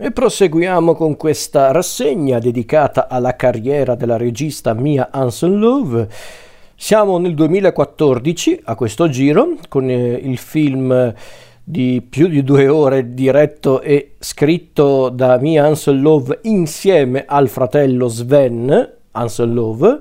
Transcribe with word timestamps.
E 0.00 0.12
proseguiamo 0.12 0.94
con 0.94 1.16
questa 1.16 1.72
rassegna 1.72 2.38
dedicata 2.38 3.08
alla 3.08 3.34
carriera 3.34 3.96
della 3.96 4.16
regista 4.16 4.72
Mia 4.72 5.08
Hansen 5.10 5.58
Love. 5.58 6.08
Siamo 6.76 7.18
nel 7.18 7.34
2014 7.34 8.60
a 8.66 8.76
questo 8.76 9.08
giro 9.08 9.56
con 9.68 9.90
eh, 9.90 10.12
il 10.12 10.38
film 10.38 11.12
di 11.64 12.00
più 12.08 12.28
di 12.28 12.44
due 12.44 12.68
ore 12.68 13.12
diretto 13.12 13.80
e 13.80 14.14
scritto 14.20 15.08
da 15.08 15.36
Mia 15.38 15.64
Hansen 15.64 16.00
Love 16.00 16.38
insieme 16.42 17.24
al 17.26 17.48
fratello 17.48 18.06
Sven 18.06 18.92
Hansen 19.10 19.52
Love 19.52 19.98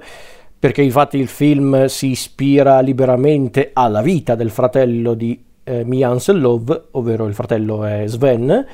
perché 0.60 0.84
infatti 0.84 1.18
il 1.18 1.28
film 1.28 1.86
si 1.86 2.10
ispira 2.10 2.82
liberamente 2.82 3.72
alla 3.74 4.04
vita 4.04 4.36
del 4.36 4.52
fratello 4.52 5.16
di 5.16 5.44
eh, 5.64 5.84
Mia 5.86 6.10
Hansen 6.10 6.40
Love, 6.40 6.90
ovvero 6.92 7.26
il 7.26 7.34
fratello 7.34 7.84
è 7.84 8.04
Sven 8.06 8.66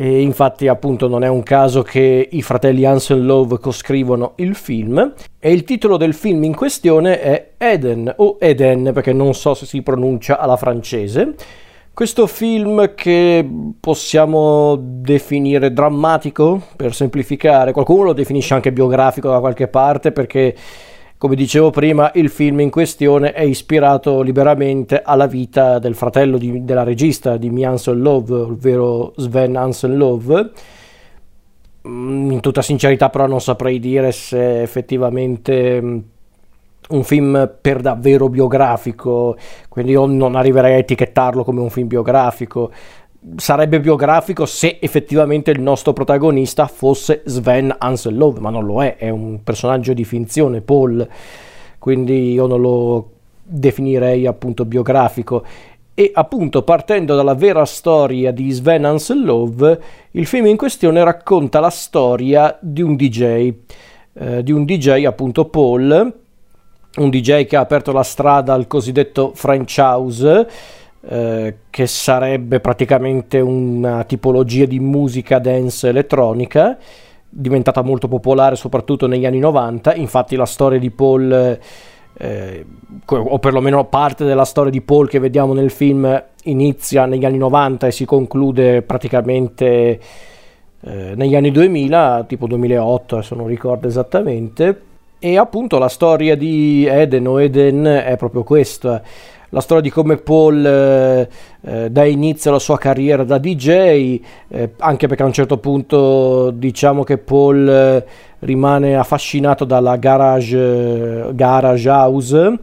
e 0.00 0.20
infatti 0.20 0.68
appunto 0.68 1.08
non 1.08 1.24
è 1.24 1.28
un 1.28 1.42
caso 1.42 1.82
che 1.82 2.28
i 2.30 2.40
fratelli 2.40 2.84
Hansen 2.84 3.26
Love 3.26 3.58
coscrivono 3.58 4.34
il 4.36 4.54
film 4.54 5.12
e 5.40 5.52
il 5.52 5.64
titolo 5.64 5.96
del 5.96 6.14
film 6.14 6.44
in 6.44 6.54
questione 6.54 7.20
è 7.20 7.48
Eden 7.58 8.14
o 8.18 8.36
Eden 8.38 8.92
perché 8.94 9.12
non 9.12 9.34
so 9.34 9.54
se 9.54 9.66
si 9.66 9.82
pronuncia 9.82 10.38
alla 10.38 10.56
francese. 10.56 11.34
Questo 11.92 12.28
film 12.28 12.94
che 12.94 13.44
possiamo 13.80 14.78
definire 14.80 15.72
drammatico 15.72 16.62
per 16.76 16.94
semplificare, 16.94 17.72
qualcuno 17.72 18.04
lo 18.04 18.12
definisce 18.12 18.54
anche 18.54 18.70
biografico 18.70 19.30
da 19.30 19.40
qualche 19.40 19.66
parte 19.66 20.12
perché 20.12 20.54
come 21.18 21.34
dicevo 21.34 21.70
prima, 21.70 22.12
il 22.14 22.28
film 22.28 22.60
in 22.60 22.70
questione 22.70 23.32
è 23.32 23.42
ispirato 23.42 24.22
liberamente 24.22 25.02
alla 25.02 25.26
vita 25.26 25.80
del 25.80 25.96
fratello 25.96 26.38
di, 26.38 26.64
della 26.64 26.84
regista 26.84 27.36
di 27.36 27.50
Mi 27.50 27.64
Hansen 27.64 28.00
Love, 28.00 28.34
ovvero 28.34 29.12
Sven 29.16 29.56
Hansen 29.56 29.96
Love. 29.96 30.50
Mm, 31.88 32.30
in 32.30 32.40
tutta 32.40 32.62
sincerità 32.62 33.10
però 33.10 33.26
non 33.26 33.40
saprei 33.40 33.80
dire 33.80 34.12
se 34.12 34.62
effettivamente 34.62 35.82
mm, 35.82 35.98
un 36.90 37.02
film 37.02 37.52
per 37.60 37.80
davvero 37.80 38.28
biografico, 38.28 39.36
quindi 39.68 39.92
io 39.92 40.06
non 40.06 40.36
arriverei 40.36 40.74
a 40.74 40.78
etichettarlo 40.78 41.42
come 41.42 41.60
un 41.60 41.70
film 41.70 41.88
biografico 41.88 42.70
sarebbe 43.36 43.80
biografico 43.80 44.46
se 44.46 44.78
effettivamente 44.80 45.50
il 45.50 45.60
nostro 45.60 45.92
protagonista 45.92 46.66
fosse 46.66 47.22
Sven 47.24 47.74
Anselov, 47.76 48.38
ma 48.38 48.50
non 48.50 48.64
lo 48.64 48.82
è, 48.82 48.96
è 48.96 49.10
un 49.10 49.42
personaggio 49.42 49.92
di 49.92 50.04
finzione, 50.04 50.60
Paul, 50.60 51.06
quindi 51.78 52.32
io 52.32 52.46
non 52.46 52.60
lo 52.60 53.10
definirei 53.42 54.26
appunto 54.26 54.64
biografico. 54.64 55.44
E 55.94 56.12
appunto 56.14 56.62
partendo 56.62 57.16
dalla 57.16 57.34
vera 57.34 57.64
storia 57.64 58.30
di 58.30 58.50
Sven 58.52 58.84
Anselov, 58.84 59.78
il 60.12 60.26
film 60.26 60.46
in 60.46 60.56
questione 60.56 61.02
racconta 61.02 61.58
la 61.58 61.70
storia 61.70 62.56
di 62.60 62.82
un 62.82 62.94
DJ, 62.94 63.52
eh, 64.12 64.42
di 64.44 64.52
un 64.52 64.64
DJ 64.64 65.04
appunto 65.06 65.46
Paul, 65.46 66.14
un 66.96 67.10
DJ 67.10 67.46
che 67.46 67.56
ha 67.56 67.60
aperto 67.60 67.90
la 67.92 68.04
strada 68.04 68.54
al 68.54 68.68
cosiddetto 68.68 69.32
French 69.34 69.76
House, 69.78 70.46
eh, 71.10 71.56
che 71.70 71.86
sarebbe 71.86 72.60
praticamente 72.60 73.40
una 73.40 74.04
tipologia 74.04 74.66
di 74.66 74.78
musica 74.78 75.38
dance 75.38 75.88
elettronica 75.88 76.76
diventata 77.28 77.82
molto 77.82 78.08
popolare 78.08 78.56
soprattutto 78.56 79.06
negli 79.06 79.24
anni 79.24 79.38
90 79.38 79.94
infatti 79.94 80.36
la 80.36 80.46
storia 80.46 80.78
di 80.78 80.90
Paul 80.90 81.58
eh, 82.20 82.66
o 83.06 83.38
perlomeno 83.38 83.84
parte 83.86 84.24
della 84.24 84.44
storia 84.44 84.70
di 84.70 84.80
Paul 84.80 85.08
che 85.08 85.18
vediamo 85.18 85.54
nel 85.54 85.70
film 85.70 86.24
inizia 86.44 87.06
negli 87.06 87.24
anni 87.24 87.38
90 87.38 87.86
e 87.86 87.90
si 87.90 88.04
conclude 88.04 88.82
praticamente 88.82 90.00
eh, 90.80 91.12
negli 91.14 91.34
anni 91.34 91.50
2000 91.50 92.24
tipo 92.28 92.46
2008 92.46 93.16
adesso 93.16 93.34
non 93.34 93.46
ricordo 93.46 93.86
esattamente. 93.86 94.82
E 95.20 95.36
appunto 95.36 95.78
la 95.78 95.88
storia 95.88 96.36
di 96.36 96.86
Eden 96.86 97.26
o 97.26 97.40
Eden 97.40 97.84
è 97.84 98.16
proprio 98.16 98.44
questa 98.44 99.02
la 99.50 99.60
storia 99.60 99.82
di 99.82 99.90
come 99.90 100.16
Paul 100.16 100.64
eh, 100.64 101.28
eh, 101.62 101.90
dà 101.90 102.04
inizio 102.04 102.50
alla 102.50 102.58
sua 102.58 102.78
carriera 102.78 103.24
da 103.24 103.38
DJ, 103.38 104.20
eh, 104.48 104.70
anche 104.78 105.06
perché 105.06 105.22
a 105.22 105.26
un 105.26 105.32
certo 105.32 105.58
punto 105.58 106.50
diciamo 106.50 107.02
che 107.02 107.18
Paul 107.18 107.68
eh, 107.68 108.06
rimane 108.40 108.96
affascinato 108.96 109.64
dalla 109.64 109.96
garage, 109.96 111.30
garage 111.32 111.88
house, 111.88 112.58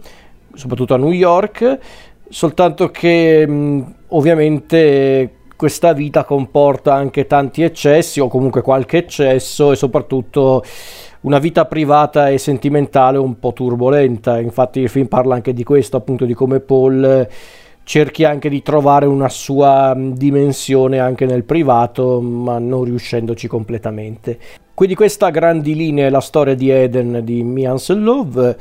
soprattutto 0.53 0.93
a 0.93 0.97
New 0.97 1.11
York, 1.11 1.79
soltanto 2.29 2.89
che 2.89 3.47
mh, 3.47 3.95
ovviamente 4.09 5.31
questa 5.55 5.93
vita 5.93 6.25
comporta 6.25 6.93
anche 6.93 7.27
tanti 7.27 7.63
eccessi 7.63 8.19
o 8.19 8.27
comunque 8.27 8.61
qualche 8.61 8.97
eccesso 8.97 9.71
e 9.71 9.75
soprattutto 9.75 10.63
una 11.25 11.39
vita 11.39 11.65
privata 11.65 12.29
e 12.29 12.37
sentimentale 12.37 13.17
un 13.17 13.39
po' 13.39 13.51
turbolenta. 13.51 14.39
Infatti 14.39 14.79
il 14.79 14.89
film 14.89 15.07
parla 15.07 15.35
anche 15.35 15.53
di 15.53 15.63
questo, 15.63 15.97
appunto 15.97 16.25
di 16.25 16.33
come 16.33 16.59
Paul 16.59 17.03
eh, 17.03 17.29
cerchi 17.83 18.23
anche 18.23 18.47
di 18.47 18.61
trovare 18.61 19.07
una 19.07 19.29
sua 19.29 19.93
mm, 19.95 20.11
dimensione 20.13 20.99
anche 20.99 21.25
nel 21.25 21.43
privato, 21.43 22.21
ma 22.21 22.59
non 22.59 22.83
riuscendoci 22.83 23.47
completamente. 23.47 24.37
Quindi 24.73 24.93
questa 24.93 25.27
a 25.27 25.31
grandi 25.31 25.75
linee 25.75 26.07
è 26.07 26.09
la 26.09 26.21
storia 26.21 26.53
di 26.53 26.69
Eden 26.69 27.21
di 27.23 27.43
Me 27.43 27.65
Ansel 27.65 28.03
Love, 28.03 28.57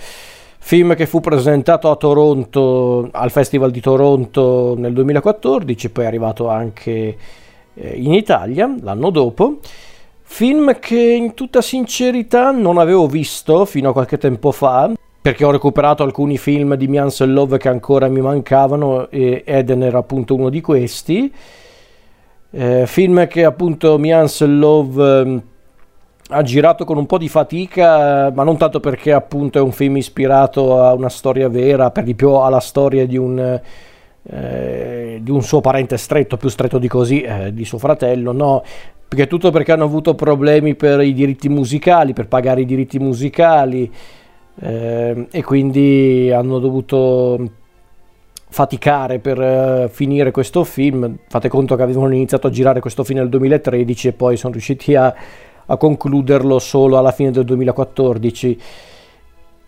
film 0.58 0.94
che 0.94 1.06
fu 1.06 1.20
presentato 1.20 1.90
a 1.90 1.96
Toronto, 1.96 3.08
al 3.12 3.30
Festival 3.30 3.70
di 3.70 3.80
Toronto 3.80 4.74
nel 4.78 4.94
2014, 4.94 5.90
poi 5.90 6.04
è 6.04 6.06
arrivato 6.06 6.48
anche 6.48 7.16
eh, 7.74 7.88
in 7.96 8.14
Italia 8.14 8.74
l'anno 8.80 9.10
dopo. 9.10 9.58
Film 10.26 10.78
che 10.80 10.98
in 10.98 11.34
tutta 11.34 11.60
sincerità 11.60 12.50
non 12.50 12.78
avevo 12.78 13.06
visto 13.06 13.64
fino 13.66 13.90
a 13.90 13.92
qualche 13.92 14.18
tempo 14.18 14.50
fa, 14.50 14.90
perché 15.20 15.44
ho 15.44 15.50
recuperato 15.50 16.02
alcuni 16.02 16.38
film 16.38 16.74
di 16.74 16.88
Mians 16.88 17.22
Love 17.24 17.56
che 17.58 17.68
ancora 17.68 18.08
mi 18.08 18.20
mancavano 18.20 19.08
e 19.10 19.42
Eden 19.46 19.82
era 19.82 19.98
appunto 19.98 20.34
uno 20.34 20.48
di 20.48 20.60
questi. 20.60 21.32
Eh, 22.50 22.86
film 22.86 23.26
che 23.28 23.44
appunto 23.44 23.96
Mians 23.98 24.44
Love 24.44 25.22
eh, 25.22 25.42
ha 26.28 26.42
girato 26.42 26.84
con 26.84 26.96
un 26.96 27.06
po' 27.06 27.18
di 27.18 27.28
fatica, 27.28 28.32
ma 28.32 28.42
non 28.42 28.56
tanto 28.56 28.80
perché 28.80 29.12
appunto 29.12 29.58
è 29.58 29.62
un 29.62 29.72
film 29.72 29.98
ispirato 29.98 30.82
a 30.82 30.94
una 30.94 31.10
storia 31.10 31.48
vera, 31.48 31.90
per 31.90 32.02
di 32.02 32.14
più 32.14 32.30
alla 32.30 32.60
storia 32.60 33.06
di 33.06 33.16
un... 33.16 33.60
Eh, 34.26 35.20
di 35.20 35.30
un 35.30 35.42
suo 35.42 35.60
parente 35.60 35.98
stretto, 35.98 36.38
più 36.38 36.48
stretto 36.48 36.78
di 36.78 36.88
così, 36.88 37.20
eh, 37.20 37.52
di 37.52 37.66
suo 37.66 37.76
fratello, 37.76 38.32
no, 38.32 38.62
perché 39.08 39.26
tutto 39.26 39.50
perché 39.50 39.72
hanno 39.72 39.84
avuto 39.84 40.14
problemi 40.14 40.74
per 40.74 41.00
i 41.00 41.12
diritti 41.12 41.48
musicali, 41.48 42.12
per 42.12 42.28
pagare 42.28 42.62
i 42.62 42.64
diritti 42.64 42.98
musicali 42.98 43.90
eh, 44.60 45.26
e 45.30 45.42
quindi 45.42 46.30
hanno 46.32 46.58
dovuto 46.58 47.62
faticare 48.54 49.18
per 49.18 49.38
uh, 49.38 49.88
finire 49.88 50.30
questo 50.30 50.62
film. 50.62 51.18
Fate 51.28 51.48
conto 51.48 51.74
che 51.74 51.82
avevano 51.82 52.14
iniziato 52.14 52.46
a 52.46 52.50
girare 52.50 52.78
questo 52.78 53.02
film 53.02 53.18
nel 53.18 53.28
2013 53.28 54.08
e 54.08 54.12
poi 54.12 54.36
sono 54.36 54.52
riusciti 54.52 54.94
a, 54.94 55.12
a 55.66 55.76
concluderlo 55.76 56.60
solo 56.60 56.96
alla 56.96 57.10
fine 57.10 57.32
del 57.32 57.44
2014. 57.44 58.60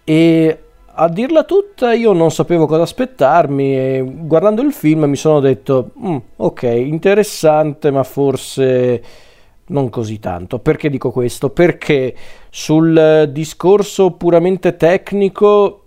E 0.04 0.58
a 0.96 1.08
dirla 1.08 1.44
tutta 1.44 1.92
io 1.92 2.12
non 2.12 2.30
sapevo 2.30 2.66
cosa 2.66 2.82
aspettarmi 2.82 3.76
e 3.76 4.04
guardando 4.04 4.62
il 4.62 4.72
film 4.72 5.04
mi 5.04 5.16
sono 5.16 5.40
detto 5.40 5.90
mm, 5.98 6.16
ok 6.36 6.62
interessante 6.62 7.90
ma 7.90 8.02
forse 8.02 9.02
non 9.68 9.88
così 9.88 10.18
tanto. 10.18 10.58
Perché 10.58 10.90
dico 10.90 11.10
questo? 11.10 11.50
Perché 11.50 12.14
sul 12.50 13.28
discorso 13.32 14.12
puramente 14.12 14.76
tecnico, 14.76 15.82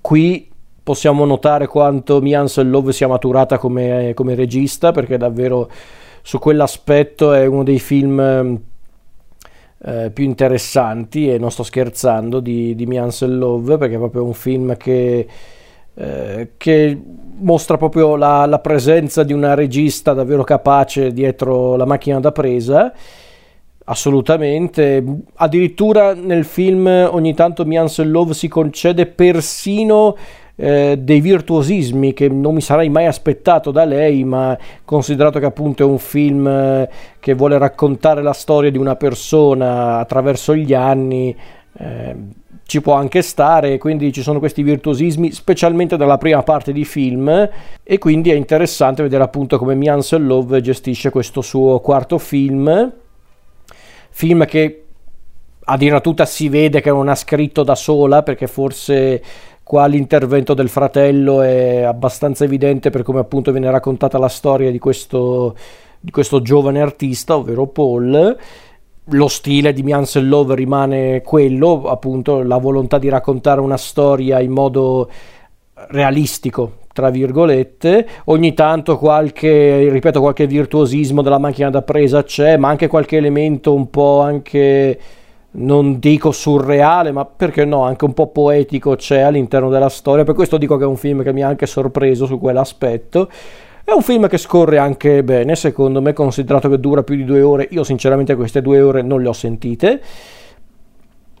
qui 0.00 0.48
possiamo 0.82 1.24
notare 1.24 1.66
quanto 1.66 2.20
Mian 2.20 2.48
Love 2.56 2.92
sia 2.92 3.08
maturata 3.08 3.58
come, 3.58 4.12
come, 4.14 4.34
regista, 4.34 4.92
perché 4.92 5.16
davvero 5.16 5.70
su 6.22 6.38
quell'aspetto 6.38 7.32
è 7.32 7.46
uno 7.46 7.62
dei 7.62 7.78
film 7.78 8.60
eh, 9.84 10.10
più 10.10 10.24
interessanti, 10.24 11.30
e 11.30 11.38
non 11.38 11.50
sto 11.50 11.62
scherzando, 11.62 12.40
di, 12.40 12.74
di 12.74 12.86
Mian 12.86 13.10
Love, 13.20 13.78
perché 13.78 13.94
è 13.94 13.98
proprio 13.98 14.24
un 14.24 14.34
film 14.34 14.76
che 14.76 15.26
eh, 16.00 16.52
che 16.56 17.00
mostra 17.40 17.76
proprio 17.76 18.14
la, 18.14 18.46
la, 18.46 18.60
presenza 18.60 19.24
di 19.24 19.32
una 19.32 19.54
regista 19.54 20.12
davvero 20.12 20.44
capace 20.44 21.12
dietro 21.12 21.74
la 21.74 21.86
macchina 21.86 22.20
da 22.20 22.30
presa. 22.30 22.92
Assolutamente, 23.84 25.02
addirittura 25.34 26.14
nel 26.14 26.44
film 26.44 26.86
ogni 26.86 27.34
tanto 27.34 27.64
Mian 27.64 27.88
Love 27.96 28.34
si 28.34 28.46
concede 28.46 29.06
persino 29.06 30.16
eh, 30.60 30.96
dei 30.98 31.20
virtuosismi 31.20 32.12
che 32.12 32.28
non 32.28 32.52
mi 32.52 32.60
sarei 32.60 32.88
mai 32.88 33.06
aspettato 33.06 33.70
da 33.70 33.84
lei, 33.84 34.24
ma 34.24 34.58
considerato 34.84 35.38
che 35.38 35.46
appunto 35.46 35.84
è 35.84 35.86
un 35.86 35.98
film 35.98 36.48
eh, 36.48 36.90
che 37.20 37.34
vuole 37.34 37.58
raccontare 37.58 38.22
la 38.22 38.32
storia 38.32 38.68
di 38.68 38.76
una 38.76 38.96
persona 38.96 39.98
attraverso 39.98 40.56
gli 40.56 40.74
anni, 40.74 41.34
eh, 41.78 42.16
ci 42.66 42.80
può 42.80 42.94
anche 42.94 43.22
stare, 43.22 43.78
quindi 43.78 44.12
ci 44.12 44.20
sono 44.20 44.40
questi 44.40 44.64
virtuosismi, 44.64 45.30
specialmente 45.30 45.96
nella 45.96 46.18
prima 46.18 46.42
parte 46.42 46.72
di 46.72 46.84
film, 46.84 47.48
e 47.84 47.98
quindi 47.98 48.30
è 48.30 48.34
interessante 48.34 49.02
vedere 49.02 49.22
appunto 49.22 49.58
come 49.58 49.76
Mian 49.76 50.02
Love 50.10 50.60
gestisce 50.60 51.10
questo 51.10 51.40
suo 51.40 51.78
quarto 51.78 52.18
film, 52.18 52.92
film 54.10 54.44
che 54.44 54.82
a 55.70 55.76
dire 55.76 56.00
tutta 56.00 56.24
si 56.24 56.48
vede 56.48 56.80
che 56.80 56.90
non 56.90 57.08
ha 57.08 57.14
scritto 57.14 57.62
da 57.62 57.74
sola, 57.74 58.22
perché 58.22 58.46
forse 58.46 59.22
qua 59.68 59.84
l'intervento 59.84 60.54
del 60.54 60.70
fratello 60.70 61.42
è 61.42 61.82
abbastanza 61.82 62.44
evidente 62.44 62.88
per 62.88 63.02
come 63.02 63.20
appunto 63.20 63.52
viene 63.52 63.70
raccontata 63.70 64.16
la 64.16 64.30
storia 64.30 64.70
di 64.70 64.78
questo, 64.78 65.54
di 66.00 66.10
questo 66.10 66.40
giovane 66.40 66.80
artista, 66.80 67.36
ovvero 67.36 67.66
Paul. 67.66 68.34
Lo 69.10 69.28
stile 69.28 69.74
di 69.74 69.82
Miansel 69.82 70.26
Love 70.26 70.54
rimane 70.54 71.20
quello, 71.20 71.82
appunto 71.84 72.42
la 72.42 72.56
volontà 72.56 72.96
di 72.96 73.10
raccontare 73.10 73.60
una 73.60 73.76
storia 73.76 74.40
in 74.40 74.52
modo 74.52 75.10
realistico, 75.88 76.78
tra 76.94 77.10
virgolette, 77.10 78.08
ogni 78.24 78.54
tanto 78.54 78.96
qualche, 78.96 79.90
ripeto, 79.90 80.18
qualche 80.18 80.46
virtuosismo 80.46 81.20
della 81.20 81.38
macchina 81.38 81.68
da 81.68 81.82
presa 81.82 82.22
c'è, 82.22 82.56
ma 82.56 82.68
anche 82.68 82.86
qualche 82.86 83.18
elemento 83.18 83.74
un 83.74 83.90
po' 83.90 84.22
anche, 84.22 84.98
non 85.58 85.98
dico 85.98 86.30
surreale, 86.32 87.12
ma 87.12 87.24
perché 87.24 87.64
no, 87.64 87.82
anche 87.82 88.04
un 88.04 88.14
po' 88.14 88.28
poetico 88.28 88.96
c'è 88.96 89.20
all'interno 89.20 89.68
della 89.68 89.88
storia, 89.88 90.24
per 90.24 90.34
questo 90.34 90.58
dico 90.58 90.76
che 90.76 90.84
è 90.84 90.86
un 90.86 90.96
film 90.96 91.22
che 91.22 91.32
mi 91.32 91.42
ha 91.42 91.48
anche 91.48 91.66
sorpreso 91.66 92.26
su 92.26 92.38
quell'aspetto. 92.38 93.28
È 93.84 93.92
un 93.92 94.02
film 94.02 94.28
che 94.28 94.36
scorre 94.36 94.76
anche 94.78 95.24
bene, 95.24 95.56
secondo 95.56 96.02
me, 96.02 96.12
considerato 96.12 96.68
che 96.68 96.78
dura 96.78 97.02
più 97.02 97.16
di 97.16 97.24
due 97.24 97.40
ore. 97.40 97.68
Io 97.70 97.84
sinceramente 97.84 98.34
queste 98.36 98.60
due 98.60 98.80
ore 98.82 99.00
non 99.02 99.22
le 99.22 99.28
ho 99.28 99.32
sentite. 99.32 100.02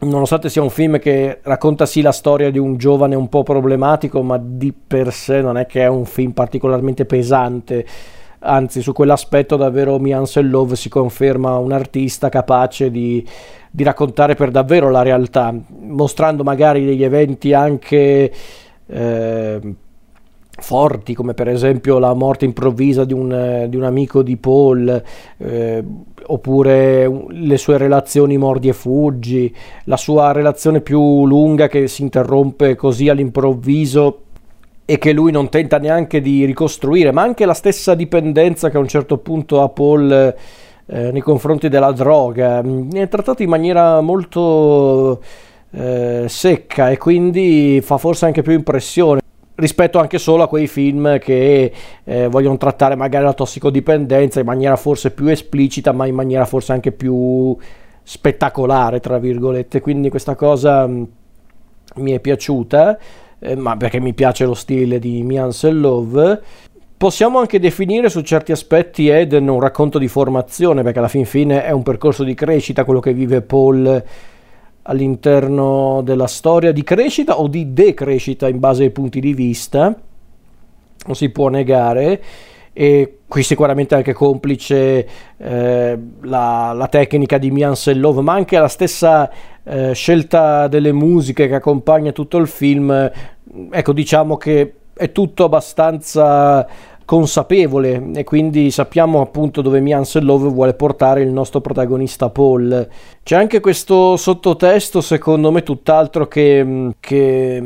Nonostante 0.00 0.48
sia 0.48 0.62
un 0.62 0.70
film 0.70 0.98
che 0.98 1.40
racconta 1.42 1.84
sì 1.84 2.00
la 2.00 2.12
storia 2.12 2.50
di 2.50 2.58
un 2.58 2.76
giovane 2.78 3.16
un 3.16 3.28
po' 3.28 3.42
problematico, 3.42 4.22
ma 4.22 4.40
di 4.42 4.72
per 4.72 5.12
sé 5.12 5.42
non 5.42 5.58
è 5.58 5.66
che 5.66 5.82
è 5.82 5.88
un 5.88 6.06
film 6.06 6.30
particolarmente 6.30 7.04
pesante. 7.04 7.84
Anzi, 8.40 8.82
su 8.82 8.92
quell'aspetto 8.92 9.56
davvero 9.56 9.98
Mian 9.98 10.24
Love 10.42 10.76
si 10.76 10.88
conferma 10.88 11.56
un 11.58 11.72
artista 11.72 12.28
capace 12.28 12.90
di, 12.90 13.26
di 13.70 13.82
raccontare 13.82 14.34
per 14.34 14.50
davvero 14.50 14.90
la 14.90 15.02
realtà, 15.02 15.52
mostrando 15.80 16.42
magari 16.42 16.84
degli 16.84 17.02
eventi 17.02 17.52
anche... 17.52 18.32
Eh, 18.86 19.74
forti 20.60 21.14
come 21.14 21.34
per 21.34 21.48
esempio 21.48 21.98
la 21.98 22.12
morte 22.14 22.44
improvvisa 22.44 23.04
di 23.04 23.12
un, 23.12 23.66
di 23.68 23.76
un 23.76 23.84
amico 23.84 24.22
di 24.22 24.36
Paul 24.36 25.02
eh, 25.36 25.84
oppure 26.26 27.26
le 27.28 27.56
sue 27.56 27.78
relazioni 27.78 28.36
mordi 28.36 28.68
e 28.68 28.72
fuggi 28.72 29.54
la 29.84 29.96
sua 29.96 30.32
relazione 30.32 30.80
più 30.80 31.26
lunga 31.26 31.68
che 31.68 31.86
si 31.86 32.02
interrompe 32.02 32.74
così 32.74 33.08
all'improvviso 33.08 34.22
e 34.90 34.96
che 34.96 35.12
lui 35.12 35.30
non 35.30 35.50
tenta 35.50 35.76
neanche 35.76 36.22
di 36.22 36.46
ricostruire 36.46 37.12
ma 37.12 37.20
anche 37.20 37.44
la 37.44 37.52
stessa 37.52 37.94
dipendenza 37.94 38.70
che 38.70 38.78
a 38.78 38.80
un 38.80 38.88
certo 38.88 39.18
punto 39.18 39.60
ha 39.60 39.68
Paul 39.68 40.10
eh, 40.10 41.12
nei 41.12 41.20
confronti 41.20 41.68
della 41.68 41.92
droga 41.92 42.62
è 42.92 43.08
trattato 43.08 43.42
in 43.42 43.50
maniera 43.50 44.00
molto 44.00 45.22
eh, 45.72 46.24
secca 46.26 46.88
e 46.88 46.96
quindi 46.96 47.80
fa 47.82 47.98
forse 47.98 48.24
anche 48.24 48.40
più 48.40 48.52
impressione 48.54 49.20
rispetto 49.56 49.98
anche 49.98 50.18
solo 50.18 50.44
a 50.44 50.48
quei 50.48 50.66
film 50.68 51.18
che 51.18 51.72
eh, 52.04 52.28
vogliono 52.28 52.56
trattare 52.56 52.94
magari 52.94 53.24
la 53.24 53.34
tossicodipendenza 53.34 54.40
in 54.40 54.46
maniera 54.46 54.76
forse 54.76 55.10
più 55.10 55.26
esplicita, 55.26 55.92
ma 55.92 56.06
in 56.06 56.14
maniera 56.14 56.44
forse 56.44 56.72
anche 56.72 56.92
più 56.92 57.56
spettacolare, 58.02 59.00
tra 59.00 59.18
virgolette. 59.18 59.80
Quindi 59.80 60.10
questa 60.10 60.36
cosa 60.36 60.86
mh, 60.86 60.92
mm, 60.92 61.04
mi 61.96 62.12
è 62.12 62.20
piaciuta, 62.20 62.98
eh, 63.40 63.56
ma 63.56 63.76
perché 63.76 64.00
mi 64.00 64.14
piace 64.14 64.44
lo 64.44 64.54
stile 64.54 64.98
di 64.98 65.22
Mian 65.22 65.50
Love. 65.60 66.42
Possiamo 66.96 67.38
anche 67.38 67.60
definire 67.60 68.08
su 68.08 68.22
certi 68.22 68.50
aspetti 68.50 69.08
Eden 69.08 69.48
un 69.48 69.60
racconto 69.60 69.98
di 69.98 70.08
formazione, 70.08 70.82
perché 70.82 70.98
alla 70.98 71.08
fin 71.08 71.24
fine 71.24 71.64
è 71.64 71.70
un 71.70 71.82
percorso 71.82 72.24
di 72.24 72.34
crescita, 72.34 72.84
quello 72.84 73.00
che 73.00 73.12
vive 73.12 73.42
Paul 73.42 74.04
all'interno 74.82 76.00
della 76.02 76.26
storia 76.26 76.72
di 76.72 76.82
crescita 76.82 77.38
o 77.38 77.46
di 77.46 77.72
decrescita 77.72 78.48
in 78.48 78.58
base 78.58 78.84
ai 78.84 78.90
punti 78.90 79.20
di 79.20 79.34
vista, 79.34 79.94
non 81.06 81.14
si 81.14 81.28
può 81.28 81.48
negare. 81.48 82.22
E 82.80 83.22
qui 83.26 83.42
sicuramente 83.42 83.96
anche 83.96 84.12
complice 84.12 85.08
eh, 85.36 85.98
la, 86.20 86.72
la, 86.72 86.86
tecnica 86.86 87.36
di 87.36 87.50
Mian 87.50 87.74
Sellov, 87.74 88.18
ma 88.18 88.34
anche 88.34 88.56
la 88.56 88.68
stessa 88.68 89.28
eh, 89.64 89.92
scelta 89.94 90.68
delle 90.68 90.92
musiche 90.92 91.48
che 91.48 91.56
accompagna 91.56 92.12
tutto 92.12 92.36
il 92.36 92.46
film. 92.46 93.10
Ecco, 93.72 93.92
diciamo 93.92 94.36
che 94.36 94.74
è 94.94 95.10
tutto 95.10 95.42
abbastanza 95.42 96.64
consapevole 97.04 98.10
e 98.14 98.22
quindi 98.22 98.70
sappiamo 98.70 99.22
appunto 99.22 99.60
dove 99.60 99.80
Mian 99.80 100.04
Love 100.20 100.48
vuole 100.50 100.74
portare 100.74 101.22
il 101.22 101.32
nostro 101.32 101.60
protagonista 101.60 102.30
Paul. 102.30 102.88
C'è 103.24 103.34
anche 103.34 103.58
questo 103.58 104.16
sottotesto 104.16 105.00
secondo 105.00 105.50
me 105.50 105.64
tutt'altro 105.64 106.28
che, 106.28 106.92
che 107.00 107.60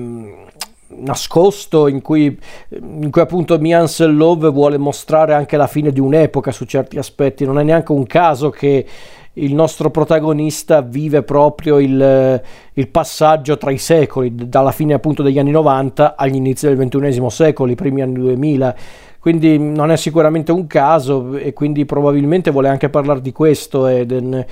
nascosto 0.97 1.89
in 1.89 2.03
cui, 2.03 2.39
in 2.71 3.11
cui 3.11 3.21
appunto 3.21 3.59
Mian 3.59 3.87
Love 3.99 4.51
vuole 4.51 4.79
mostrare 4.79 5.35
anche 5.35 5.57
la 5.57 5.67
fine 5.67 5.91
di 5.91 6.01
un'epoca 6.01 6.53
su 6.53 6.65
certi 6.65 6.99
aspetti. 6.99 7.45
Non 7.45 7.59
è 7.59 7.63
neanche 7.63 7.93
un 7.93 8.07
caso 8.07 8.51
che 8.51 8.87
il 9.35 9.55
nostro 9.55 9.91
protagonista 9.91 10.83
vive 10.83 11.23
proprio 11.23 11.79
il, 11.79 12.43
il, 12.75 12.89
passaggio 12.89 13.57
tra 13.57 13.71
i 13.71 13.79
secoli, 13.79 14.35
dalla 14.35 14.73
fine 14.73 14.93
appunto 14.93 15.23
degli 15.23 15.39
anni 15.39 15.53
90 15.53 16.17
agli 16.17 16.35
inizi 16.35 16.67
del 16.67 16.77
XXI 16.77 17.31
secolo, 17.31 17.71
i 17.71 17.77
primi 17.77 18.03
anni 18.03 18.15
2000 18.15 18.77
quindi 19.23 19.57
non 19.57 19.93
è 19.93 19.97
sicuramente 19.97 20.51
un 20.51 20.67
caso 20.67 21.37
e 21.37 21.53
quindi 21.53 21.85
probabilmente 21.85 22.51
vuole 22.51 22.69
anche 22.69 22.89
parlare 22.89 23.21
di 23.21 23.31
questo 23.31 23.87
Eden. 23.87 24.45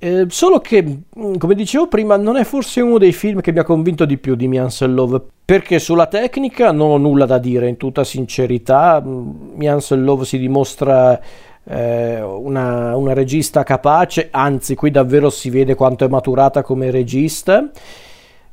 Eh, 0.00 0.26
solo 0.28 0.60
che, 0.60 0.82
mm, 0.82 1.34
come 1.38 1.54
dicevo 1.54 1.88
prima, 1.88 2.16
non 2.16 2.36
è 2.36 2.44
forse 2.44 2.80
uno 2.80 2.98
dei 2.98 3.12
film 3.12 3.40
che 3.40 3.50
mi 3.50 3.58
ha 3.58 3.64
convinto 3.64 4.04
di 4.04 4.16
più 4.16 4.36
di 4.36 4.46
Miansel 4.46 4.94
Love, 4.94 5.20
perché 5.44 5.80
sulla 5.80 6.06
tecnica 6.06 6.70
non 6.70 6.90
ho 6.90 6.96
nulla 6.98 7.26
da 7.26 7.38
dire, 7.38 7.68
in 7.68 7.76
tutta 7.76 8.04
sincerità. 8.04 9.02
Miansel 9.04 10.02
Love 10.04 10.24
si 10.24 10.38
dimostra 10.38 11.20
eh, 11.64 12.22
una, 12.22 12.96
una 12.96 13.12
regista 13.12 13.64
capace, 13.64 14.28
anzi 14.30 14.76
qui 14.76 14.90
davvero 14.92 15.30
si 15.30 15.50
vede 15.50 15.74
quanto 15.74 16.04
è 16.04 16.08
maturata 16.08 16.62
come 16.62 16.92
regista, 16.92 17.68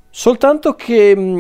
soltanto 0.09 0.73
che 0.73 1.15
mm, 1.15 1.39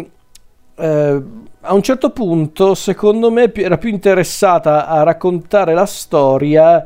eh, 0.75 1.23
a 1.61 1.73
un 1.73 1.81
certo 1.81 2.11
punto, 2.11 2.75
secondo 2.75 3.31
me, 3.31 3.51
era 3.53 3.77
più 3.79 3.89
interessata 3.89 4.85
a 4.87 5.01
raccontare 5.01 5.73
la 5.73 5.87
storia 5.87 6.85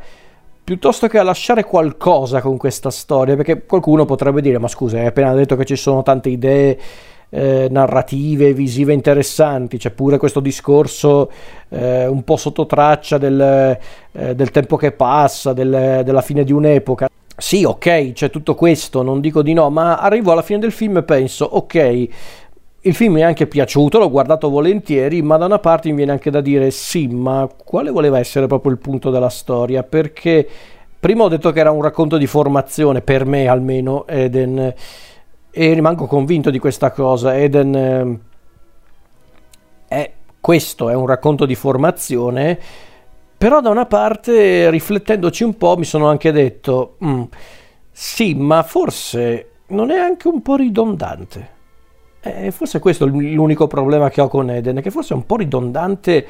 piuttosto 0.69 1.07
che 1.07 1.17
a 1.17 1.23
lasciare 1.23 1.63
qualcosa 1.63 2.41
con 2.41 2.55
questa 2.55 2.91
storia, 2.91 3.35
perché 3.35 3.65
qualcuno 3.65 4.05
potrebbe 4.05 4.39
dire, 4.39 4.59
ma 4.59 4.67
scusa, 4.67 4.99
hai 4.99 5.07
appena 5.07 5.33
detto 5.33 5.55
che 5.55 5.65
ci 5.65 5.75
sono 5.75 6.03
tante 6.03 6.29
idee 6.29 6.77
eh, 7.31 7.67
narrative, 7.71 8.53
visive 8.53 8.93
interessanti, 8.93 9.79
c'è 9.79 9.89
pure 9.89 10.19
questo 10.19 10.39
discorso 10.39 11.31
eh, 11.69 12.05
un 12.05 12.23
po' 12.23 12.37
sotto 12.37 12.67
traccia 12.67 13.17
del, 13.17 13.79
eh, 14.11 14.35
del 14.35 14.51
tempo 14.51 14.75
che 14.75 14.91
passa, 14.91 15.53
del, 15.53 16.03
della 16.05 16.21
fine 16.21 16.43
di 16.43 16.51
un'epoca. 16.51 17.09
Sì, 17.35 17.63
ok, 17.63 18.11
c'è 18.11 18.29
tutto 18.29 18.53
questo, 18.53 19.01
non 19.01 19.21
dico 19.21 19.41
di 19.41 19.53
no, 19.53 19.71
ma 19.71 19.97
arrivo 19.97 20.33
alla 20.33 20.43
fine 20.43 20.59
del 20.59 20.71
film 20.71 20.97
e 20.97 21.03
penso, 21.03 21.45
ok, 21.45 22.07
il 22.81 22.95
film 22.95 23.13
mi 23.13 23.21
è 23.21 23.23
anche 23.23 23.45
piaciuto, 23.45 23.99
l'ho 23.99 24.09
guardato 24.09 24.49
volentieri, 24.49 25.21
ma 25.21 25.35
da 25.35 25.45
una 25.45 25.59
parte 25.59 25.89
mi 25.89 25.95
viene 25.95 26.13
anche 26.13 26.29
da 26.29 26.39
dire 26.39 26.71
sì, 26.71 27.07
ma 27.07 27.49
quale 27.65 27.91
voleva 27.91 28.19
essere 28.19 28.47
proprio 28.47 28.71
il 28.71 28.77
punto 28.77 29.09
della 29.09 29.29
storia? 29.29 29.83
Perché 29.83 30.47
prima 30.97 31.23
ho 31.23 31.27
detto 31.27 31.51
che 31.51 31.59
era 31.59 31.71
un 31.71 31.81
racconto 31.81 32.17
di 32.17 32.25
formazione, 32.25 33.01
per 33.01 33.25
me 33.25 33.47
almeno, 33.47 34.07
Eden, 34.07 34.73
e 35.51 35.73
rimango 35.73 36.05
convinto 36.05 36.49
di 36.49 36.59
questa 36.59 36.91
cosa. 36.91 37.37
Eden 37.37 37.75
eh, 37.75 38.19
è 39.87 40.11
questo, 40.39 40.89
è 40.89 40.93
un 40.93 41.05
racconto 41.05 41.45
di 41.45 41.55
formazione, 41.55 42.57
però 43.37 43.59
da 43.59 43.69
una 43.69 43.87
parte, 43.87 44.69
riflettendoci 44.69 45.43
un 45.43 45.57
po', 45.57 45.75
mi 45.75 45.85
sono 45.85 46.07
anche 46.07 46.31
detto, 46.31 46.95
mm, 47.03 47.23
sì, 47.91 48.35
ma 48.35 48.63
forse 48.63 49.49
non 49.67 49.91
è 49.91 49.97
anche 49.97 50.29
un 50.29 50.41
po' 50.41 50.55
ridondante 50.55 51.57
eh, 52.21 52.51
forse 52.51 52.79
questo 52.79 53.05
è 53.05 53.07
l'unico 53.07 53.67
problema 53.67 54.09
che 54.09 54.21
ho 54.21 54.27
con 54.27 54.49
Eden, 54.49 54.81
che 54.81 54.91
forse 54.91 55.13
è 55.13 55.17
un 55.17 55.25
po' 55.25 55.37
ridondante 55.37 56.25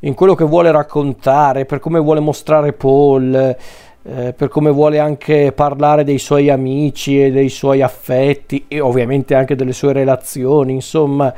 in 0.00 0.14
quello 0.14 0.34
che 0.34 0.44
vuole 0.44 0.70
raccontare, 0.70 1.64
per 1.64 1.78
come 1.78 1.98
vuole 1.98 2.20
mostrare 2.20 2.72
Paul, 2.72 3.56
eh, 4.02 4.32
per 4.32 4.48
come 4.48 4.70
vuole 4.70 4.98
anche 4.98 5.52
parlare 5.52 6.04
dei 6.04 6.18
suoi 6.18 6.48
amici 6.50 7.22
e 7.22 7.30
dei 7.30 7.48
suoi 7.48 7.82
affetti 7.82 8.64
e 8.68 8.80
ovviamente 8.80 9.34
anche 9.34 9.54
delle 9.54 9.72
sue 9.72 9.92
relazioni, 9.92 10.72
insomma. 10.72 11.32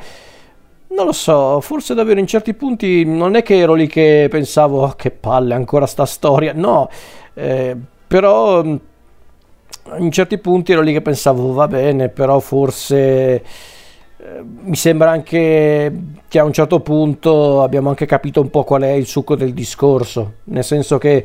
Non 0.88 1.06
lo 1.06 1.12
so, 1.12 1.60
forse 1.60 1.94
davvero 1.94 2.20
in 2.20 2.26
certi 2.26 2.52
punti 2.52 3.04
non 3.04 3.34
è 3.34 3.42
che 3.42 3.56
ero 3.56 3.72
lì 3.72 3.86
che 3.86 4.26
pensavo 4.30 4.82
oh, 4.82 4.92
che 4.94 5.10
palle 5.10 5.54
ancora 5.54 5.86
sta 5.86 6.04
storia, 6.04 6.52
no, 6.54 6.90
eh, 7.32 7.74
però 8.06 8.62
in 8.62 10.10
certi 10.10 10.36
punti 10.38 10.72
ero 10.72 10.82
lì 10.82 10.92
che 10.92 11.00
pensavo 11.00 11.52
va 11.52 11.66
bene, 11.66 12.10
però 12.10 12.38
forse 12.40 13.42
mi 14.62 14.76
sembra 14.76 15.10
anche 15.10 15.92
che 16.28 16.38
a 16.38 16.44
un 16.44 16.52
certo 16.52 16.80
punto 16.80 17.62
abbiamo 17.62 17.88
anche 17.88 18.06
capito 18.06 18.40
un 18.40 18.50
po' 18.50 18.62
qual 18.62 18.82
è 18.82 18.90
il 18.90 19.06
succo 19.06 19.34
del 19.34 19.52
discorso, 19.52 20.34
nel 20.44 20.62
senso 20.62 20.98
che 20.98 21.24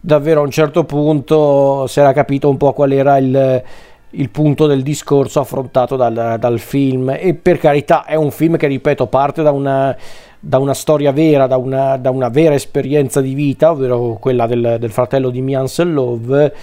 davvero 0.00 0.40
a 0.40 0.44
un 0.44 0.50
certo 0.50 0.82
punto 0.84 1.86
si 1.86 2.00
era 2.00 2.12
capito 2.12 2.48
un 2.48 2.56
po' 2.56 2.72
qual 2.72 2.90
era 2.90 3.16
il, 3.18 3.62
il 4.10 4.30
punto 4.30 4.66
del 4.66 4.82
discorso 4.82 5.38
affrontato 5.38 5.94
dal, 5.94 6.36
dal, 6.40 6.58
film. 6.58 7.16
E 7.16 7.34
per 7.34 7.58
carità 7.58 8.04
è 8.04 8.16
un 8.16 8.32
film 8.32 8.56
che 8.56 8.66
ripeto 8.66 9.06
parte 9.06 9.42
da 9.42 9.52
una, 9.52 9.96
da 10.40 10.58
una 10.58 10.74
storia 10.74 11.12
vera, 11.12 11.46
da 11.46 11.56
una, 11.56 11.96
da 11.96 12.10
una, 12.10 12.28
vera 12.28 12.54
esperienza 12.54 13.20
di 13.20 13.34
vita, 13.34 13.70
ovvero 13.70 14.16
quella 14.20 14.48
del, 14.48 14.78
del 14.80 14.90
fratello 14.90 15.30
di 15.30 15.40
Mian 15.40 15.66
Love 15.76 16.54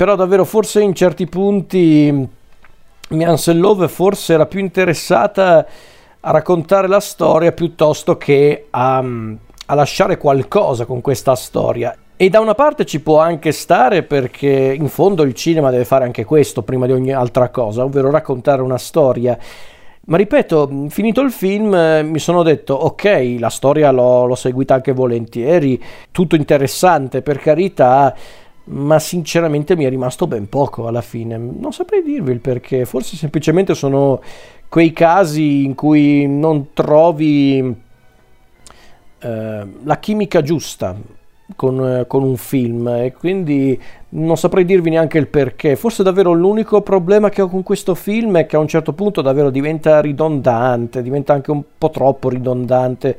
però 0.00 0.16
davvero 0.16 0.46
forse 0.46 0.80
in 0.80 0.94
certi 0.94 1.26
punti 1.26 2.26
Mian 3.10 3.36
Love 3.54 3.88
forse 3.88 4.34
era 4.34 4.46
più 4.46 4.60
interessata 4.60 5.66
a 6.20 6.30
raccontare 6.30 6.86
la 6.86 7.00
storia 7.00 7.50
piuttosto 7.50 8.16
che 8.16 8.66
a, 8.70 8.98
a 8.98 9.74
lasciare 9.74 10.16
qualcosa 10.16 10.84
con 10.84 11.00
questa 11.00 11.34
storia 11.34 11.96
e 12.16 12.28
da 12.28 12.38
una 12.38 12.54
parte 12.54 12.84
ci 12.84 13.00
può 13.00 13.18
anche 13.18 13.50
stare 13.50 14.02
perché 14.02 14.76
in 14.78 14.88
fondo 14.88 15.22
il 15.22 15.34
cinema 15.34 15.70
deve 15.70 15.86
fare 15.86 16.04
anche 16.04 16.24
questo 16.24 16.62
prima 16.62 16.84
di 16.86 16.92
ogni 16.92 17.12
altra 17.12 17.48
cosa, 17.48 17.82
ovvero 17.82 18.10
raccontare 18.10 18.60
una 18.60 18.76
storia. 18.76 19.38
Ma 20.02 20.16
ripeto, 20.18 20.86
finito 20.88 21.22
il 21.22 21.30
film 21.30 21.70
mi 22.04 22.18
sono 22.18 22.42
detto 22.42 22.74
ok, 22.74 23.36
la 23.38 23.48
storia 23.48 23.90
l'ho, 23.90 24.26
l'ho 24.26 24.34
seguita 24.34 24.74
anche 24.74 24.92
volentieri, 24.92 25.82
tutto 26.12 26.36
interessante 26.36 27.22
per 27.22 27.38
carità, 27.38 28.14
ma 28.64 28.98
sinceramente 28.98 29.76
mi 29.76 29.84
è 29.84 29.88
rimasto 29.88 30.26
ben 30.26 30.48
poco 30.48 30.86
alla 30.86 31.02
fine. 31.02 31.36
Non 31.36 31.72
saprei 31.72 32.02
dirvi 32.02 32.32
il 32.32 32.40
perché, 32.40 32.84
forse 32.84 33.16
semplicemente 33.16 33.74
sono 33.74 34.20
quei 34.68 34.92
casi 34.92 35.64
in 35.64 35.74
cui 35.74 36.26
non 36.28 36.72
trovi 36.72 37.74
eh, 39.18 39.66
la 39.82 39.98
chimica 39.98 40.42
giusta 40.42 40.96
con, 41.56 41.84
eh, 41.84 42.06
con, 42.06 42.22
un 42.22 42.36
film 42.36 42.88
e 42.88 43.12
quindi 43.12 43.78
non 44.10 44.36
saprei 44.36 44.64
dirvi 44.64 44.90
neanche 44.90 45.18
il 45.18 45.26
perché. 45.26 45.76
Forse 45.76 46.02
davvero 46.02 46.32
l'unico 46.32 46.82
problema 46.82 47.28
che 47.28 47.42
ho 47.42 47.48
con 47.48 47.62
questo 47.62 47.94
film 47.94 48.38
è 48.38 48.46
che 48.46 48.56
a 48.56 48.60
un 48.60 48.68
certo 48.68 48.92
punto 48.92 49.20
davvero 49.20 49.50
diventa 49.50 50.00
ridondante, 50.00 51.02
diventa 51.02 51.32
anche 51.32 51.50
un 51.50 51.62
po' 51.76 51.90
troppo 51.90 52.28
ridondante 52.28 53.18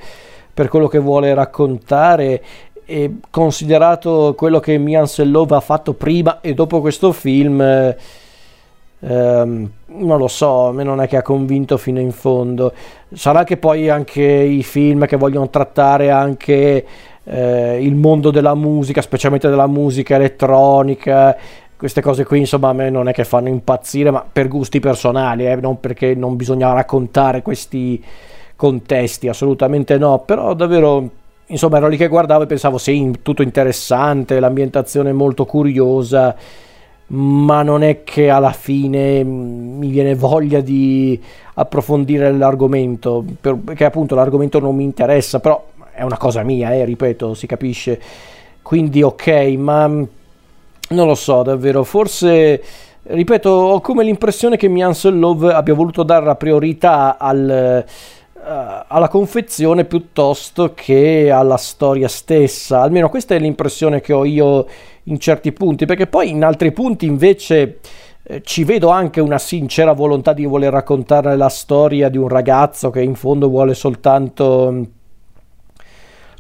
per 0.54 0.68
quello 0.68 0.88
che 0.88 1.00
vuole 1.00 1.34
raccontare 1.34 2.44
e 2.92 3.20
considerato 3.30 4.34
quello 4.36 4.60
che 4.60 4.78
Mian 4.78 5.08
Sellova 5.08 5.58
ha 5.58 5.62
fatto 5.62 5.94
prima 5.94 6.42
e 6.42 6.54
dopo 6.54 6.82
questo 6.82 7.14
film 7.14 7.62
ehm, 7.62 7.96
non 9.00 10.18
lo 10.18 10.28
so, 10.28 10.68
a 10.68 10.72
me 10.74 10.84
non 10.84 11.02
è 11.02 11.08
che 11.08 11.18
ha 11.18 11.22
convinto 11.22 11.78
fino 11.78 12.00
in 12.00 12.12
fondo. 12.12 12.74
Sarà 13.14 13.44
che 13.44 13.58
poi 13.58 13.90
anche 13.90 14.22
i 14.22 14.64
film 14.64 15.06
che 15.06 15.16
vogliono 15.18 15.50
trattare 15.50 16.12
anche 16.12 16.86
eh, 17.24 17.84
il 17.84 17.96
mondo 17.96 18.30
della 18.32 18.56
musica, 18.56 19.02
specialmente 19.02 19.50
della 19.50 19.68
musica 19.68 20.16
elettronica, 20.16 21.36
queste 21.78 22.02
cose 22.02 22.26
qui 22.26 22.40
insomma 22.40 22.70
a 22.70 22.74
me 22.74 22.90
non 22.90 23.08
è 23.08 23.14
che 23.14 23.24
fanno 23.24 23.48
impazzire, 23.48 24.12
ma 24.12 24.24
per 24.30 24.48
gusti 24.48 24.80
personali, 24.80 25.48
eh, 25.48 25.56
non 25.56 25.80
perché 25.80 26.14
non 26.14 26.36
bisogna 26.36 26.74
raccontare 26.74 27.42
questi 27.42 28.04
contesti, 28.56 29.28
assolutamente 29.28 29.98
no, 29.98 30.20
però 30.20 30.54
davvero 30.54 31.10
insomma 31.52 31.78
ero 31.78 31.88
lì 31.88 31.98
che 31.98 32.08
guardavo 32.08 32.44
e 32.44 32.48
pensavo 32.48 32.78
sì, 32.78 33.20
tutto 33.22 33.42
interessante, 33.42 34.40
l'ambientazione 34.40 35.12
molto 35.12 35.46
curiosa, 35.46 36.36
ma 37.08 37.62
non 37.62 37.84
è 37.84 38.04
che 38.04 38.30
alla 38.30 38.54
fine 38.54 39.24
mi 39.24 39.90
viene 39.90 40.16
voglia 40.16 40.62
di 40.62 41.22
approfondire 41.56 42.32
l'argomento, 42.32 43.24
perché 43.40 43.86
appunto 43.86 44.16
l'argomento 44.16 44.60
non 44.60 44.76
mi 44.76 44.84
interessa, 44.84 45.40
però 45.40 45.64
è 45.94 46.04
una 46.04 46.18
cosa 46.18 46.42
mia, 46.44 46.74
eh, 46.74 46.86
ripeto, 46.86 47.34
si 47.34 47.48
capisce. 47.48 48.02
Quindi 48.62 49.02
ok, 49.02 49.28
ma 49.58 49.88
mm, 49.88 50.04
non 50.90 51.08
lo 51.08 51.16
so 51.16 51.44
davvero, 51.44 51.84
forse 51.84 52.64
ripeto, 53.04 53.50
ho 53.50 53.82
come 53.82 54.04
l'impressione 54.04 54.56
che 54.56 54.70
Miansel 54.70 55.18
Love 55.18 55.52
abbia 55.52 55.74
voluto 55.74 56.04
dare 56.04 56.24
la 56.24 56.36
priorità 56.36 57.18
al, 57.18 57.84
alla 58.44 59.08
confezione 59.08 59.86
piuttosto 59.86 60.74
che 60.74 61.30
alla 61.32 61.58
storia 61.58 62.08
stessa. 62.08 62.82
Almeno 62.82 63.10
questa 63.10 63.36
è 63.36 63.40
l'impressione 63.40 64.02
che 64.02 64.14
ho 64.14 64.26
io 64.26 64.66
in 65.04 65.20
certi 65.20 65.52
punti, 65.52 65.86
perché 65.86 66.08
poi 66.08 66.30
in 66.30 66.44
altri 66.44 66.72
punti 66.72 67.06
invece 67.06 67.80
eh, 68.24 68.42
ci 68.44 68.64
vedo 68.64 68.90
anche 68.90 69.20
una 69.20 69.40
sincera 69.40 69.94
volontà 69.94 70.34
di 70.34 70.46
voler 70.46 70.72
raccontare 70.72 71.36
la 71.36 71.50
storia 71.50 72.10
di 72.10 72.18
un 72.18 72.28
ragazzo 72.28 72.90
che 72.90 73.02
in 73.02 73.16
fondo 73.16 73.48
vuole 73.48 73.74
soltanto 73.74 74.70
mm, 74.72 74.84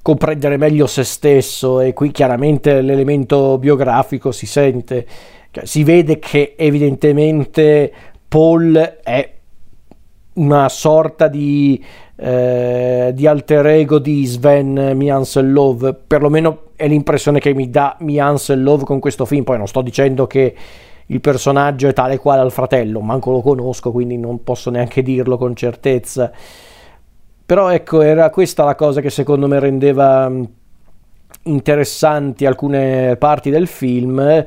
comprendere 0.01 0.57
meglio 0.57 0.87
se 0.87 1.03
stesso 1.03 1.79
e 1.79 1.93
qui 1.93 2.11
chiaramente 2.11 2.81
l'elemento 2.81 3.57
biografico 3.57 4.31
si 4.31 4.45
sente, 4.45 5.07
cioè, 5.51 5.65
si 5.65 5.83
vede 5.83 6.19
che 6.19 6.55
evidentemente 6.57 7.91
Paul 8.27 8.99
è 9.03 9.39
una 10.33 10.69
sorta 10.69 11.27
di, 11.27 11.83
eh, 12.15 13.11
di 13.13 13.27
alter 13.27 13.65
ego 13.67 13.99
di 13.99 14.25
Sven 14.25 14.95
Love, 15.51 15.93
perlomeno 15.93 16.69
è 16.75 16.87
l'impressione 16.87 17.39
che 17.39 17.53
mi 17.53 17.69
dà 17.69 17.97
Love 17.99 18.83
con 18.83 18.99
questo 18.99 19.25
film, 19.25 19.43
poi 19.43 19.57
non 19.57 19.67
sto 19.67 19.81
dicendo 19.81 20.27
che 20.27 20.55
il 21.07 21.19
personaggio 21.19 21.87
è 21.87 21.93
tale 21.93 22.17
quale 22.17 22.41
al 22.41 22.51
fratello, 22.51 23.01
manco 23.01 23.31
lo 23.31 23.41
conosco, 23.41 23.91
quindi 23.91 24.17
non 24.17 24.43
posso 24.43 24.69
neanche 24.69 25.01
dirlo 25.01 25.37
con 25.37 25.55
certezza. 25.55 26.31
Però 27.45 27.69
ecco, 27.69 28.01
era 28.01 28.29
questa 28.29 28.63
la 28.63 28.75
cosa 28.75 29.01
che 29.01 29.09
secondo 29.09 29.45
me 29.45 29.59
rendeva 29.59 30.31
interessanti 31.43 32.45
alcune 32.45 33.17
parti 33.17 33.49
del 33.49 33.67
film. 33.67 34.45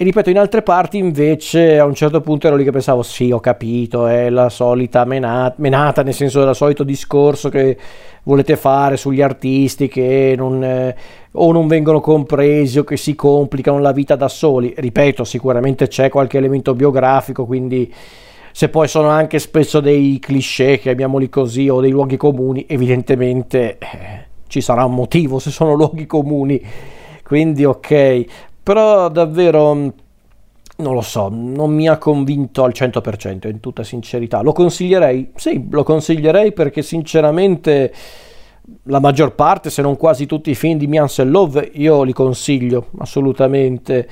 E 0.00 0.04
ripeto, 0.04 0.30
in 0.30 0.38
altre 0.38 0.62
parti 0.62 0.96
invece 0.96 1.78
a 1.78 1.84
un 1.84 1.92
certo 1.92 2.22
punto 2.22 2.46
ero 2.46 2.56
lì 2.56 2.64
che 2.64 2.70
pensavo, 2.70 3.02
sì, 3.02 3.32
ho 3.32 3.38
capito, 3.38 4.06
è 4.06 4.30
la 4.30 4.48
solita 4.48 5.04
menata, 5.04 5.56
menata 5.58 6.02
nel 6.02 6.14
senso 6.14 6.42
del 6.42 6.54
solito 6.54 6.84
discorso 6.84 7.50
che 7.50 7.76
volete 8.22 8.56
fare 8.56 8.96
sugli 8.96 9.20
artisti 9.20 9.88
che 9.88 10.32
non, 10.38 10.64
eh, 10.64 10.96
o 11.32 11.52
non 11.52 11.66
vengono 11.66 12.00
compresi 12.00 12.78
o 12.78 12.84
che 12.84 12.96
si 12.96 13.14
complicano 13.14 13.78
la 13.78 13.92
vita 13.92 14.16
da 14.16 14.28
soli. 14.28 14.72
Ripeto, 14.74 15.22
sicuramente 15.22 15.86
c'è 15.86 16.08
qualche 16.08 16.38
elemento 16.38 16.72
biografico, 16.72 17.44
quindi 17.44 17.92
se 18.52 18.70
poi 18.70 18.88
sono 18.88 19.08
anche 19.08 19.38
spesso 19.38 19.80
dei 19.80 20.18
cliché, 20.18 20.78
chiamiamoli 20.78 21.28
così, 21.28 21.68
o 21.68 21.78
dei 21.82 21.90
luoghi 21.90 22.16
comuni, 22.16 22.64
evidentemente 22.66 23.76
eh, 23.76 24.26
ci 24.46 24.62
sarà 24.62 24.86
un 24.86 24.94
motivo 24.94 25.38
se 25.38 25.50
sono 25.50 25.74
luoghi 25.74 26.06
comuni, 26.06 26.58
quindi 27.22 27.66
ok, 27.66 28.24
però 28.62 29.08
davvero 29.08 29.74
mm, 29.74 29.88
non 30.76 30.94
lo 30.94 31.02
so, 31.02 31.28
non 31.30 31.72
mi 31.72 31.88
ha 31.88 31.98
convinto 31.98 32.64
al 32.64 32.72
100% 32.74 33.48
in 33.48 33.60
tutta 33.60 33.84
sincerità. 33.84 34.40
Lo 34.40 34.52
consiglierei? 34.52 35.32
Sì, 35.36 35.66
lo 35.70 35.82
consiglierei 35.82 36.52
perché 36.52 36.82
sinceramente 36.82 37.92
la 38.84 39.00
maggior 39.00 39.34
parte, 39.34 39.68
se 39.68 39.82
non 39.82 39.96
quasi 39.96 40.26
tutti 40.26 40.50
i 40.50 40.54
film 40.54 40.78
di 40.78 40.86
Mian 40.86 41.08
Love 41.24 41.70
io 41.74 42.02
li 42.02 42.12
consiglio 42.12 42.88
assolutamente 42.98 44.08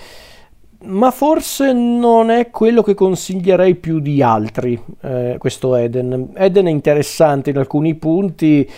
ma 0.81 1.11
forse 1.11 1.73
non 1.73 2.31
è 2.31 2.50
quello 2.50 2.83
che 2.83 2.95
consiglierei 2.95 3.75
più 3.75 3.99
di 3.99 4.23
altri, 4.23 4.81
eh, 5.02 5.35
questo 5.38 5.75
Eden. 5.75 6.31
Eden 6.35 6.67
è 6.67 6.71
interessante 6.71 7.50
in 7.50 7.59
alcuni 7.59 7.97
punti, 7.97 8.69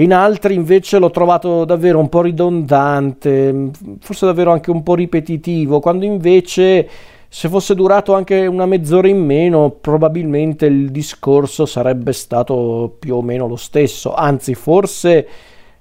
in 0.00 0.12
altri 0.12 0.54
invece 0.54 0.98
l'ho 0.98 1.10
trovato 1.10 1.64
davvero 1.64 1.98
un 1.98 2.08
po' 2.08 2.22
ridondante, 2.22 3.70
forse 4.00 4.26
davvero 4.26 4.52
anche 4.52 4.70
un 4.70 4.82
po' 4.82 4.94
ripetitivo, 4.94 5.80
quando 5.80 6.04
invece 6.04 6.88
se 7.28 7.48
fosse 7.48 7.74
durato 7.74 8.14
anche 8.14 8.46
una 8.46 8.64
mezz'ora 8.64 9.08
in 9.08 9.22
meno, 9.24 9.70
probabilmente 9.70 10.66
il 10.66 10.90
discorso 10.90 11.66
sarebbe 11.66 12.12
stato 12.12 12.96
più 12.98 13.16
o 13.16 13.22
meno 13.22 13.46
lo 13.46 13.56
stesso, 13.56 14.14
anzi 14.14 14.54
forse 14.54 15.26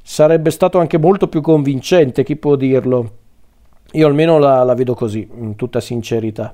sarebbe 0.01 0.49
stato 0.49 0.79
anche 0.79 0.97
molto 0.97 1.27
più 1.27 1.41
convincente, 1.41 2.23
chi 2.23 2.35
può 2.35 2.55
dirlo. 2.55 3.11
Io 3.91 4.07
almeno 4.07 4.39
la, 4.39 4.63
la 4.63 4.73
vedo 4.73 4.93
così, 4.93 5.27
in 5.39 5.55
tutta 5.55 5.79
sincerità. 5.79 6.53